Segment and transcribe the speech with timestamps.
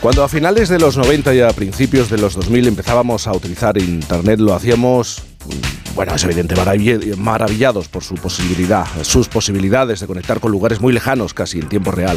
[0.00, 3.76] Cuando a finales de los 90 y a principios de los 2000 empezábamos a utilizar
[3.76, 5.22] Internet, lo hacíamos
[5.94, 6.54] bueno, es evidente,
[7.18, 11.90] maravillados por su posibilidad, sus posibilidades de conectar con lugares muy lejanos, casi en tiempo
[11.90, 12.16] real,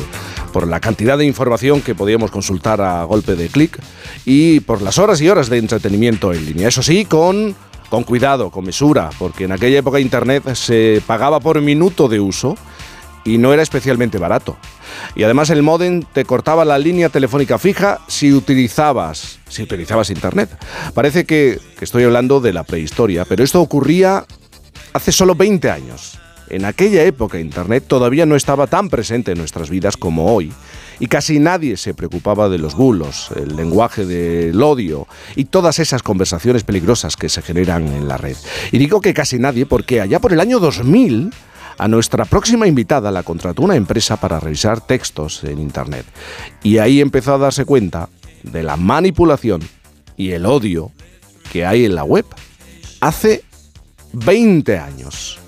[0.53, 3.77] por la cantidad de información que podíamos consultar a golpe de clic
[4.23, 6.69] y por las horas y horas de entretenimiento en línea.
[6.69, 7.53] Eso sí, con,
[7.89, 12.55] con cuidado, con mesura, porque en aquella época Internet se pagaba por minuto de uso
[13.25, 14.57] y no era especialmente barato.
[15.15, 20.49] Y además el modem te cortaba la línea telefónica fija si utilizabas, si utilizabas internet.
[20.93, 24.25] Parece que, estoy hablando de la prehistoria, pero esto ocurría
[24.93, 26.19] hace solo 20 años.
[26.49, 30.51] En aquella época Internet todavía no estaba tan presente en nuestras vidas como hoy
[30.99, 36.03] y casi nadie se preocupaba de los bulos, el lenguaje del odio y todas esas
[36.03, 38.37] conversaciones peligrosas que se generan en la red.
[38.71, 41.31] Y digo que casi nadie porque allá por el año 2000
[41.77, 46.05] a nuestra próxima invitada la contrató una empresa para revisar textos en Internet.
[46.61, 48.09] Y ahí empezó a darse cuenta
[48.43, 49.61] de la manipulación
[50.17, 50.91] y el odio
[51.51, 52.25] que hay en la web.
[53.01, 53.43] Hace
[54.13, 55.39] 20 años.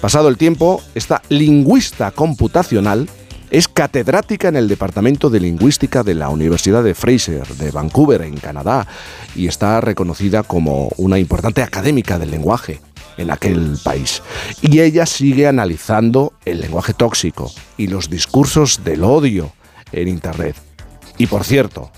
[0.00, 3.08] Pasado el tiempo, esta lingüista computacional
[3.50, 8.36] es catedrática en el Departamento de Lingüística de la Universidad de Fraser de Vancouver, en
[8.36, 8.86] Canadá,
[9.34, 12.80] y está reconocida como una importante académica del lenguaje
[13.16, 14.22] en aquel país.
[14.62, 19.52] Y ella sigue analizando el lenguaje tóxico y los discursos del odio
[19.92, 20.56] en Internet.
[21.18, 21.90] Y por cierto,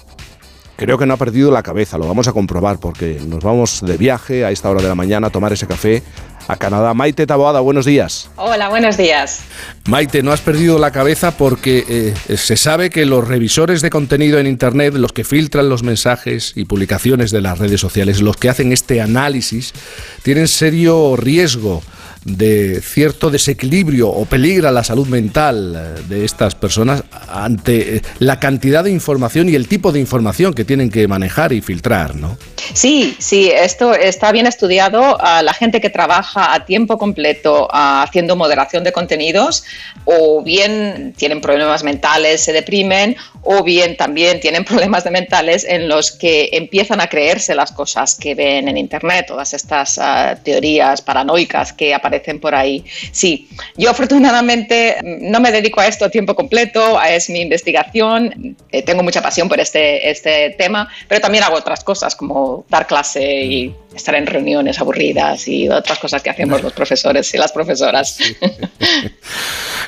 [0.78, 3.96] creo que no ha perdido la cabeza, lo vamos a comprobar porque nos vamos de
[3.96, 6.04] viaje a esta hora de la mañana a tomar ese café
[6.46, 6.94] a Canadá.
[6.94, 8.30] Maite Taboada, buenos días.
[8.36, 9.40] Hola, buenos días.
[9.88, 11.84] Maite, no has perdido la cabeza porque
[12.28, 16.52] eh, se sabe que los revisores de contenido en Internet, los que filtran los mensajes
[16.54, 19.74] y publicaciones de las redes sociales, los que hacen este análisis,
[20.22, 21.82] tienen serio riesgo
[22.24, 28.91] de cierto desequilibrio o peligra la salud mental de estas personas ante la cantidad de
[28.91, 32.36] información y el tipo de información que tienen que manejar y filtrar, ¿no?
[32.74, 35.19] Sí, sí, esto está bien estudiado.
[35.20, 39.65] a la gente que trabaja a tiempo completo haciendo moderación de contenidos
[40.04, 45.88] o bien tienen problemas mentales, se deprimen o bien también tienen problemas de mentales en
[45.88, 51.03] los que empiezan a creerse las cosas que ven en Internet, todas estas ah, teorías
[51.03, 52.84] paranoicas que aparecen por ahí.
[53.12, 58.82] Sí, yo afortunadamente no me dedico a esto a tiempo completo, es mi investigación, eh,
[58.82, 63.44] tengo mucha pasión por este, este tema, pero también hago otras cosas como dar clase
[63.44, 68.19] y estar en reuniones aburridas y otras cosas que hacemos los profesores y las profesoras.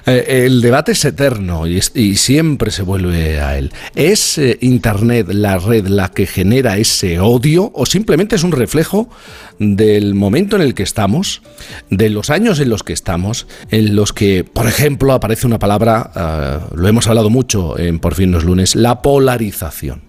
[0.06, 1.82] Eh, el debate es eterno y,
[2.16, 3.70] siempre se vuelve a él.
[3.94, 9.10] ¿Es eh, Internet la red la que genera ese odio o simplemente es un reflejo
[9.58, 11.42] del momento en el que estamos,
[11.90, 16.10] de los años en los que estamos, en los que, por ejemplo, aparece una palabra,
[16.16, 20.02] eh, lo hemos hablado mucho en Por fin los lunes, la polarización?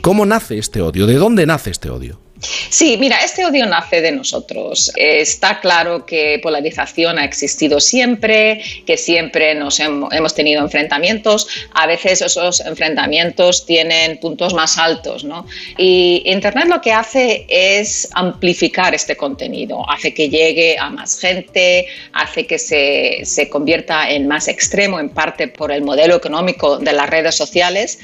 [0.00, 1.06] ¿Cómo nace este odio?
[1.06, 2.25] ¿De dónde nace este odio?
[2.40, 4.92] Sí, mira, este odio nace de nosotros.
[4.96, 11.48] Está claro que polarización ha existido siempre, que siempre nos hemos tenido enfrentamientos.
[11.72, 15.46] A veces esos enfrentamientos tienen puntos más altos, ¿no?
[15.78, 21.86] Y Internet lo que hace es amplificar este contenido, hace que llegue a más gente,
[22.12, 26.92] hace que se, se convierta en más extremo, en parte por el modelo económico de
[26.92, 27.98] las redes sociales,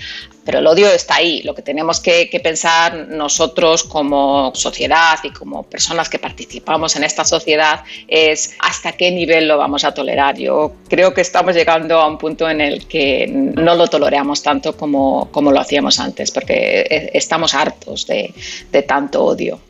[0.44, 1.42] pero el odio está ahí.
[1.42, 7.24] Lo que tenemos que, pensar nosotros como sociedad y como personas que participamos en esta
[7.24, 10.36] sociedad es hasta qué nivel lo vamos a tolerar.
[10.36, 14.76] Yo creo que estamos llegando a un punto en el que no lo toleramos tanto
[14.76, 18.34] como, como lo hacíamos antes, porque e, estamos hartos de,
[18.70, 19.60] de tanto odio.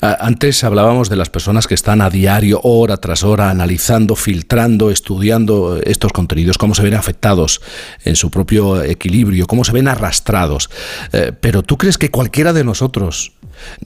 [0.00, 5.80] Antes hablábamos de las personas que están a diario, hora tras hora, analizando, filtrando, estudiando
[5.82, 7.60] estos contenidos, cómo se ven afectados
[8.04, 10.70] en su propio equilibrio, cómo se ven arrastrados.
[11.12, 13.32] Eh, pero tú crees que cualquiera de nosotros,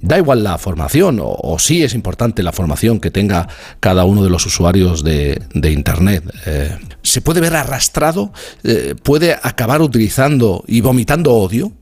[0.00, 3.48] da igual la formación, o, sí es importante la formación que tenga
[3.80, 8.32] cada uno de los usuarios de, Internet, eh, ¿se puede ver arrastrado?
[8.62, 11.72] Eh, ¿Puede acabar utilizando y vomitando odio?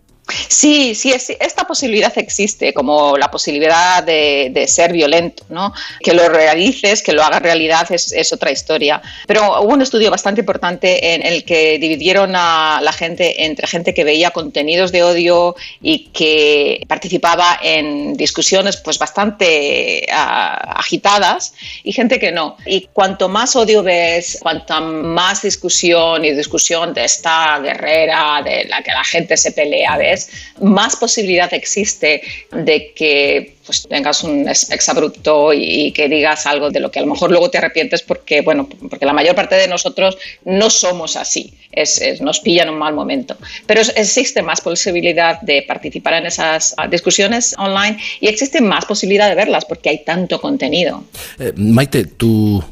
[0.48, 5.74] Sí, sí, esta posibilidad existe, como la posibilidad de, ser violento, ¿no?
[6.00, 9.02] Que lo realices, que lo hagas realidad es, otra historia.
[9.26, 13.92] Pero hubo un estudio bastante importante en el que dividieron a la gente entre gente
[13.92, 22.18] que veía contenidos de odio y que participaba en discusiones pues bastante agitadas y gente
[22.18, 22.56] que no.
[22.64, 28.82] Y cuanto más odio ves, cuanto más discusión y discusión de esta guerrera de la
[28.82, 30.13] que la gente se pelea, ¿ves?
[30.60, 32.22] Más posibilidad existe
[32.52, 37.02] de que pues, tengas un exabrupto y, y, que digas algo de lo que a
[37.02, 41.16] lo mejor luego te arrepientes porque, bueno, porque la mayor parte de nosotros no somos
[41.16, 43.36] así, es, nos pilla en un mal momento.
[43.66, 49.28] Pero existe más posibilidad de participar en esas ah, discusiones online y existe más posibilidad
[49.28, 51.04] de verlas porque hay tanto contenido.
[51.38, 52.62] Eh, Maite, tú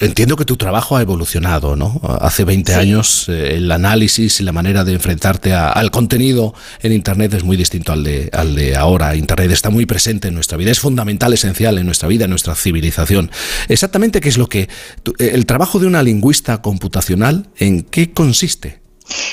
[0.00, 2.00] Entiendo que tu trabajo ha evolucionado, ¿no?
[2.20, 7.34] Hace 20 años eh, el análisis y la manera de enfrentarte al contenido en Internet
[7.34, 9.14] es muy distinto al de, al de ahora.
[9.14, 12.56] Internet está muy presente en nuestra vida, es fundamental, esencial en nuestra vida, en nuestra
[12.56, 13.30] civilización.
[13.68, 14.68] Exactamente, ¿qué es lo que...
[15.18, 18.80] el trabajo de una lingüista computacional, ¿en qué consiste?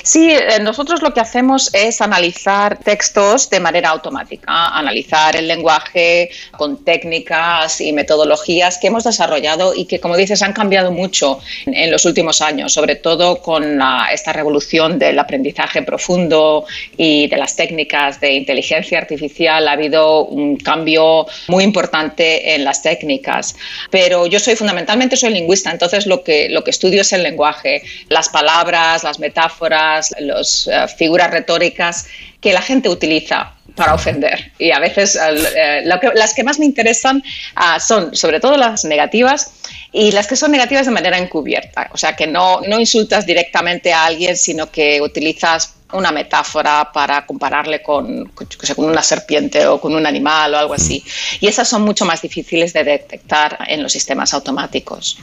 [0.04, 6.30] Sí, eh, nosotros lo que hacemos es analizar textos de manera automática, analizar el lenguaje
[6.58, 11.92] con técnicas y metodologías que hemos desarrollado y que, como dices, han cambiado mucho en,
[11.92, 13.80] los últimos años, sobre todo con
[14.12, 16.66] esta revolución del aprendizaje profundo
[16.98, 19.68] y de las técnicas de inteligencia artificial.
[19.68, 23.56] Ha habido un cambio muy importante en las técnicas,
[23.92, 27.84] pero yo soy fundamentalmente soy lingüista, entonces lo que, lo que estudio es el lenguaje,
[28.10, 32.08] las palabras, las metáforas las eh, figuras retóricas
[32.40, 34.52] que la gente utiliza para ofender.
[34.58, 37.24] Y a veces eh, las que más me interesan
[37.56, 39.52] ah, son sobre todo las negativas
[39.92, 41.90] y las que son negativas de manera encubierta.
[41.94, 47.26] O sea, que no, no insultas directamente a alguien, sino que utilizas una metáfora para
[47.26, 48.48] compararle con, con,
[48.78, 51.04] una serpiente o con un animal o algo así.
[51.40, 55.18] Y esas son mucho más difíciles de detectar en los sistemas automáticos.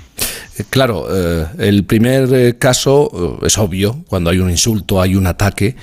[0.57, 5.27] Eh, claro, eh, el primer eh, caso es obvio, cuando hay un insulto, hay un
[5.27, 5.77] ataque,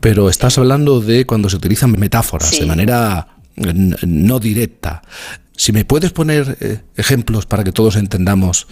[0.00, 5.02] pero estás hablando de cuando se utilizan metáforas de manera no directa.
[5.56, 8.68] Si me puedes poner ejemplos para que todos entendamos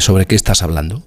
[0.00, 1.02] sobre qué estás hablando.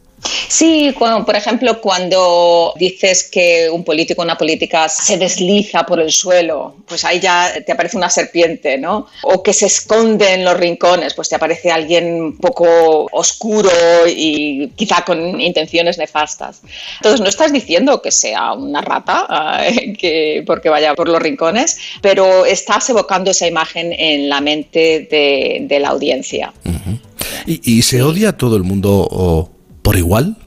[0.48, 6.12] Sí, por ejemplo, cuando dices que un político o una política se desliza por el
[6.12, 9.08] suelo, pues ahí ya te aparece una serpiente, ¿no?
[9.24, 13.70] O que se esconde en los rincones, pues te aparece alguien un poco oscuro
[14.08, 16.62] y quizá con intenciones nefastas.
[16.98, 19.28] Entonces, no estás diciendo que sea una rata
[19.68, 25.08] eh, que, porque vaya por los rincones, pero estás evocando esa imagen en la mente
[25.10, 26.54] de, la audiencia.
[27.46, 29.53] ¿Y, se odia a todo el mundo o
[29.84, 30.38] por igual?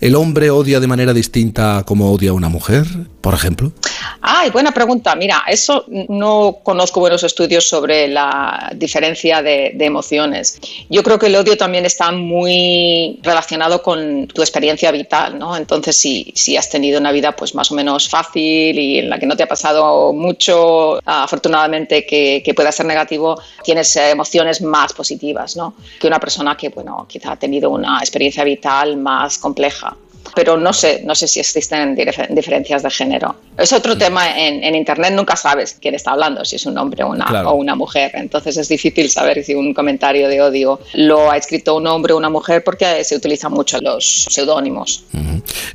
[0.00, 2.86] ¿El hombre odia de manera distinta como odia a una mujer,
[3.22, 3.72] por ejemplo?
[4.20, 5.14] Ay, buena pregunta.
[5.14, 10.58] Mira, eso no conozco buenos estudios sobre la diferencia de, emociones.
[10.88, 15.56] Yo creo que el odio también está muy relacionado con tu experiencia vital, ¿no?
[15.56, 19.18] Entonces, si, si has tenido una vida pues más o menos fácil y en la
[19.18, 24.92] que no te ha pasado mucho, afortunadamente que, que pueda ser negativo, tienes emociones más
[24.92, 25.74] positivas, ¿no?
[26.00, 29.96] Que una persona que, bueno, quizá ha tenido una experiencia vital más compleja
[30.34, 31.96] pero no sé, no sé si existen
[32.30, 33.36] diferencias de género.
[33.56, 37.10] Es otro tema en, Internet, nunca sabes quién está hablando, si es un hombre o
[37.10, 38.10] una, o una mujer.
[38.14, 42.16] Entonces es difícil saber si un comentario de odio lo ha escrito un hombre o
[42.16, 45.04] una mujer porque se utilizan mucho los seudónimos.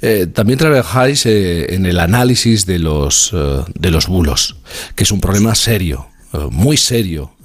[0.02, 4.56] Eh, también trabajáis eh, en el análisis de los, eh, de los bulos,
[4.96, 6.08] que es un problema serio,
[6.52, 7.37] muy serio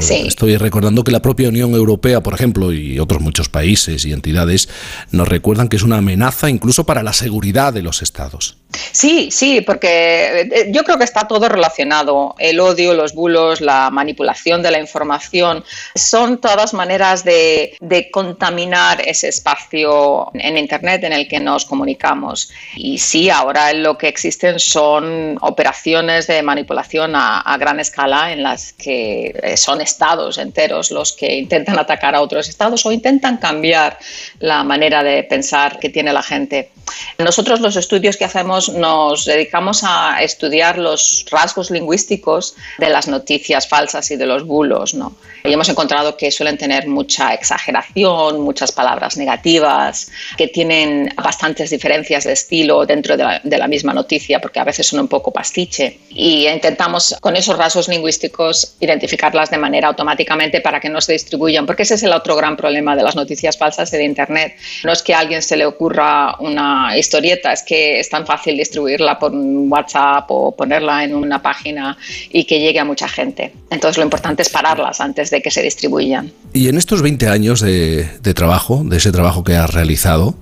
[0.00, 4.68] Estoy recordando que la propia Unión Europea, por ejemplo, y otros muchos países y entidades
[5.10, 8.56] nos recuerdan que es una amenaza incluso para la seguridad de los estados.
[8.92, 12.34] Sí, sí, porque eh, yo creo que está todo relacionado.
[12.38, 15.64] El odio, los bulos, la manipulación de la información,
[15.94, 17.76] son todas maneras de,
[18.12, 22.50] contaminar ese espacio en Internet en el que nos comunicamos.
[22.76, 28.72] Y sí, ahora lo que existen son operaciones de manipulación a gran escala en las
[28.74, 33.98] que eh, son estados enteros los que intentan atacar a otros estados o intentan cambiar
[34.40, 36.70] la manera de pensar que tiene la gente.
[37.18, 43.68] Nosotros los estudios que hacemos nos dedicamos a estudiar los rasgos lingüísticos de las noticias
[43.68, 44.94] falsas y de los bulos.
[44.94, 45.16] ¿no?
[45.44, 52.24] Y hemos encontrado que suelen tener mucha exageración, muchas palabras negativas, que tienen bastantes diferencias
[52.24, 55.32] de estilo dentro de la, de la misma noticia, porque a veces son un poco
[55.32, 55.98] pastiche.
[56.10, 61.66] Y intentamos con esos rasgos lingüísticos identificarlas de manera automáticamente para que no se distribuyan,
[61.66, 64.56] porque ese es el otro gran problema de las noticias falsas de Internet.
[64.84, 68.56] No es que a alguien se le ocurra una historieta, es que es tan fácil
[68.56, 71.96] distribuirla por WhatsApp o ponerla en una página
[72.30, 73.52] y que llegue a mucha gente.
[73.70, 76.32] Entonces lo importante es pararlas antes de que se distribuyan.
[76.52, 80.34] Y en estos 20 años de, trabajo, de ese trabajo que has realizado,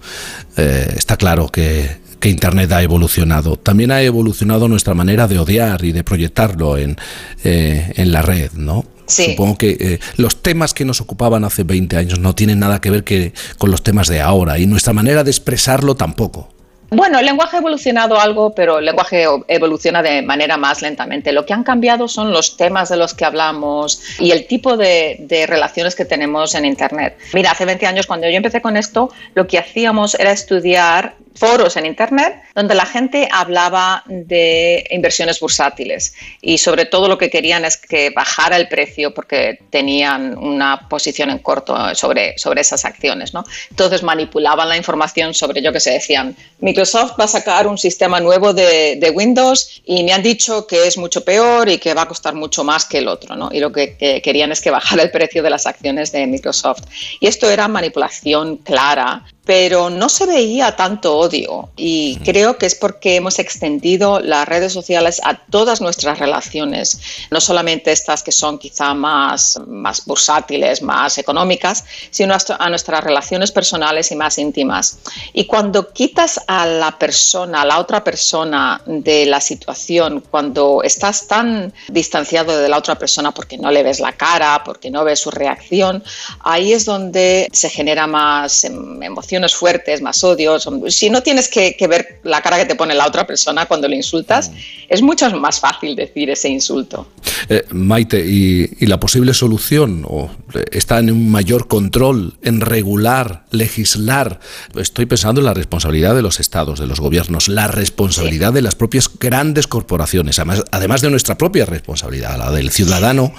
[0.56, 3.56] eh, está claro que que Internet ha evolucionado.
[3.56, 6.96] También ha evolucionado nuestra manera de odiar y de proyectarlo en,
[7.44, 8.86] eh, en la red, ¿no?
[9.06, 12.90] Supongo que eh, los temas que nos ocupaban hace 20 años no tienen nada que
[12.90, 16.48] ver que, con los temas de ahora y nuestra manera de expresarlo tampoco.
[16.90, 21.32] Bueno, el lenguaje ha evolucionado algo, pero el lenguaje evoluciona de manera más lentamente.
[21.32, 25.16] Lo que han cambiado son los temas de los que hablamos y el tipo de,
[25.20, 27.18] de, relaciones que tenemos en Internet.
[27.34, 31.76] Mira, hace 20 años cuando yo empecé con esto, lo que hacíamos era estudiar foros
[31.76, 37.64] en Internet donde la gente hablaba de inversiones bursátiles y sobre todo lo que querían
[37.64, 43.34] es que bajara el precio porque tenían una posición en corto sobre, sobre esas acciones.
[43.34, 43.44] ¿no?
[43.70, 48.20] Entonces manipulaban la información sobre, yo que sé, decían, Microsoft va a sacar un sistema
[48.20, 52.02] nuevo de, de, Windows y me han dicho que es mucho peor y que va
[52.02, 53.36] a costar mucho más que el otro.
[53.36, 53.50] ¿no?
[53.52, 56.84] Y lo que, que querían es que bajara el precio de las acciones de Microsoft.
[57.20, 62.74] Y esto era manipulación clara pero no se veía tanto odio y creo que es
[62.74, 67.00] porque hemos extendido las redes sociales a todas nuestras relaciones,
[67.30, 73.52] no solamente estas que son quizá más, más bursátiles, más económicas, sino a nuestras relaciones
[73.52, 74.98] personales y más íntimas.
[75.32, 81.28] Y cuando quitas a la persona, a la otra persona de la situación, cuando estás
[81.28, 85.20] tan distanciado de la otra persona porque no le ves la cara, porque no ves
[85.20, 86.02] su reacción,
[86.40, 88.98] ahí es donde se genera más em,
[89.36, 90.68] emoción fuertes, más odios.
[90.88, 93.96] Si no tienes que, ver la cara que te pone la otra persona cuando le
[93.96, 94.54] insultas, mm.
[94.88, 97.08] es mucho más fácil decir ese insulto.
[97.48, 100.30] Eh, Maite, ¿y, la posible solución o
[100.70, 104.40] está en un mayor control, en regular, legislar?
[104.76, 108.74] Estoy pensando en la responsabilidad de los estados, de los gobiernos, la responsabilidad de las
[108.74, 113.32] propias grandes corporaciones, además, además de nuestra propia responsabilidad, la del ciudadano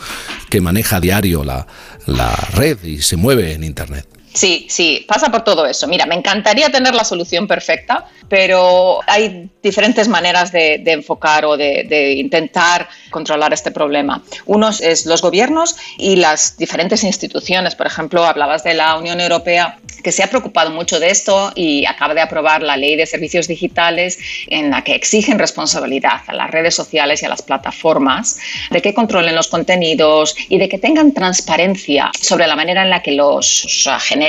[0.49, 1.67] que maneja a diario la,
[2.05, 4.16] la red y se mueve en Internet.
[4.37, 5.87] Sí, sí, pasa por todo eso.
[5.87, 12.13] Mira, me encantaría tener la solución perfecta, pero hay diferentes maneras de, enfocar o de,
[12.19, 14.21] intentar controlar este problema.
[14.45, 17.73] Uno es los gobiernos y las diferentes instituciones.
[17.73, 21.87] Por ejemplo, hablabas de la Unión Europea, que se ha preocupado mucho de esto y
[21.87, 26.51] acaba de aprobar la ley de servicios digitales en la que exigen responsabilidad a las
[26.51, 28.37] redes sociales y a las plataformas
[28.69, 33.01] de que controlen los contenidos y de que tengan transparencia sobre la manera en la
[33.01, 33.65] que los
[34.01, 34.26] generan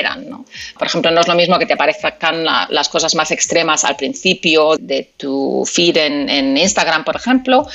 [0.78, 4.76] por ejemplo, no es lo mismo que te aparezcan las cosas más extremas al principio
[4.78, 7.67] de tu feed en, Instagram, por ejemplo,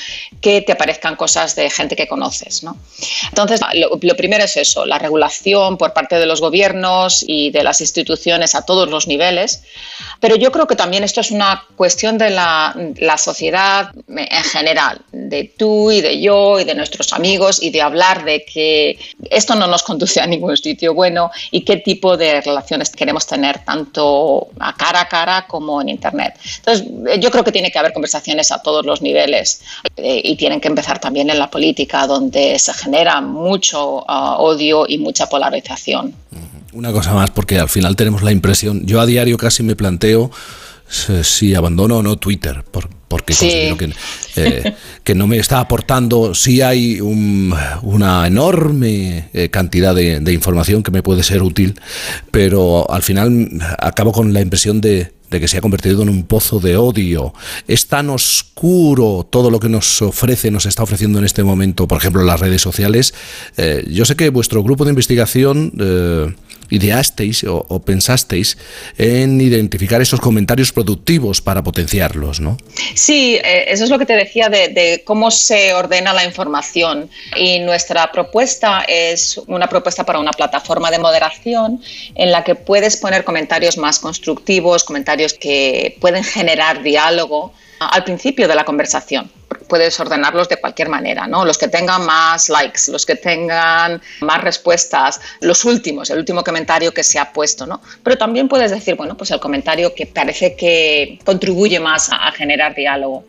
[0.42, 2.64] que te aparezcan cosas de gente que conoces.
[3.30, 7.82] Entonces, lo, primero es eso, la regulación por parte de los gobiernos y de las
[7.82, 9.64] instituciones a todos los niveles,
[10.20, 15.02] pero yo creo que también esto es una cuestión de la, la sociedad en general,
[15.12, 18.98] de tú y de yo y de nuestros amigos y de hablar de que
[19.30, 23.60] esto no nos conduce a ningún sitio bueno y qué tipo de relaciones queremos tener
[23.60, 26.38] tanto a cara a cara como en Internet.
[26.58, 26.88] Entonces,
[27.20, 29.62] yo creo que tiene que haber conversaciones a todos los niveles
[29.98, 34.86] eh, y tienen que empezar también en la política, donde se genera mucho ah, odio
[34.88, 36.14] y mucha polarización.
[36.74, 40.32] Una cosa más, porque al final tenemos la impresión, yo a diario casi me planteo
[40.88, 43.94] si abandono o no Twitter, porque considero que,
[44.36, 44.74] eh,
[45.04, 50.92] que, no me está aportando, sí hay una enorme eh, cantidad de, de, información que
[50.92, 51.80] me puede ser útil,
[52.32, 53.50] pero al final
[53.80, 57.34] acabo con la impresión de, de que se ha convertido en un pozo de odio.
[57.68, 61.98] Es tan oscuro todo lo que nos ofrece, nos está ofreciendo en este momento, por
[61.98, 63.14] ejemplo, las redes sociales.
[63.58, 66.34] Eh, yo sé que vuestro grupo de investigación eh,
[66.70, 68.58] ideasteis o, pensasteis
[68.98, 72.58] en identificar esos comentarios productivos para potenciarlos, ¿no?
[72.96, 77.10] Sí, eh, eso es lo que te decía de, de cómo se ordena la información.
[77.36, 81.82] Y nuestra propuesta es una propuesta para una plataforma de moderación
[82.16, 87.54] en la que puedes poner comentarios más constructivos, comentarios que pueden generar diálogo
[87.88, 89.30] al principio de la conversación.
[89.68, 91.46] Puedes ordenarlos de cualquier manera, ¿no?
[91.46, 96.94] Los que tengan más likes, los que tengan más respuestas, los últimos, el último comentario
[96.94, 97.82] que se ha puesto, ¿no?
[98.04, 102.76] Pero también puedes decir, bueno, pues el comentario que parece que contribuye más a generar
[102.76, 103.26] diálogo.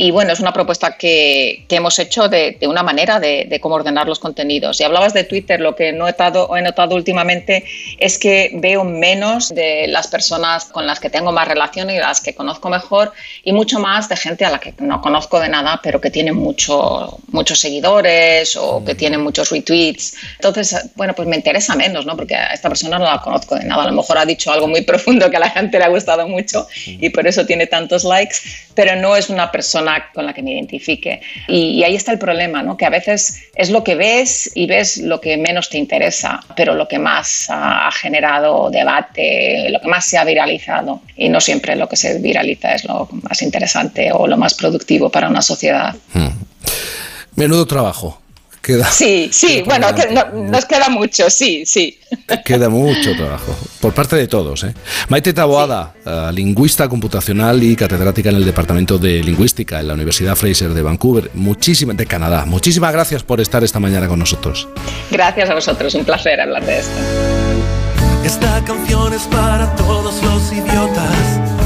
[0.00, 3.58] Y bueno, es una propuesta que, que hemos hecho de, de una manera de, de,
[3.58, 4.80] cómo ordenar los contenidos.
[4.80, 7.64] Y hablabas de Twitter, lo que he notado, he notado últimamente
[7.98, 12.20] es que veo menos de las personas con las que tengo más relación y las
[12.20, 13.12] que conozco mejor
[13.42, 16.30] y mucho más de gente a la que no conozco de nada, pero que tiene
[16.30, 20.14] mucho, muchos seguidores o que tiene muchos retweets.
[20.36, 22.14] Entonces, bueno, pues me interesa menos, ¿no?
[22.16, 23.82] Porque a esta persona no la conozco de nada.
[23.82, 26.28] A lo mejor ha dicho algo muy profundo que a la gente le ha gustado
[26.28, 28.36] mucho y por eso tiene tantos likes,
[28.76, 31.20] pero no es una persona con la que me identifique.
[31.46, 32.76] Y, ahí está el problema, ¿no?
[32.76, 36.74] que a veces es lo que ves y ves lo que menos te interesa, pero
[36.74, 41.02] lo que más ha, generado debate, lo que más se ha viralizado.
[41.16, 45.10] Y no siempre lo que se viraliza es lo más interesante o lo más productivo
[45.10, 45.94] para una sociedad.
[46.12, 46.28] Hmm.
[47.34, 48.17] Menudo trabajo
[48.90, 49.88] sí, sí, bueno,
[50.34, 51.98] nos queda mucho, sí, sí.
[52.44, 54.64] Queda mucho trabajo, por parte de todos.
[54.64, 54.74] ¿eh?
[55.08, 60.36] Maite Taboada, eh, lingüista computacional y catedrática en el Departamento de Lingüística en la Universidad
[60.36, 62.44] Fraser de Vancouver, muchísimas, de Canadá.
[62.44, 64.68] Muchísimas gracias por estar esta mañana con nosotros.
[65.10, 66.98] Gracias a vosotros, un placer hablar de esto.
[68.24, 71.57] Esta canción es para todos los idiotas